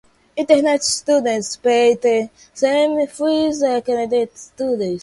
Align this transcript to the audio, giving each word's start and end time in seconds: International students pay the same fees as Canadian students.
International 0.35 0.79
students 0.79 1.57
pay 1.57 1.93
the 1.93 2.27
same 2.55 3.05
fees 3.05 3.61
as 3.61 3.83
Canadian 3.83 4.35
students. 4.35 4.99